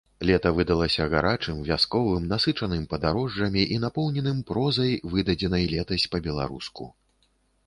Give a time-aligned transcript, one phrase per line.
[0.27, 6.83] Лета выдалася гарачым, вясковым, насычаным падарожжамі і напоўненым прозай, выдадзенай летась па-беларуску.